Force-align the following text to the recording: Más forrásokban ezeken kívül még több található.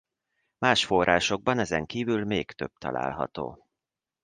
Más 0.59 0.83
forrásokban 0.85 1.59
ezeken 1.59 1.85
kívül 1.85 2.25
még 2.25 2.51
több 2.51 2.73
található. 2.77 3.65